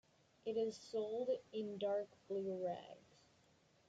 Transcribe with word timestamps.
It 0.45 0.57
is 0.57 0.77
sold 0.77 1.29
in 1.53 1.77
dark 1.77 2.07
blue 2.27 2.63
bags. 2.65 3.21